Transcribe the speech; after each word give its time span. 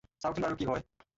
চাওঁচোন 0.23 0.45
বাৰু 0.47 0.57
কি 0.63 0.71
হয়। 0.73 0.87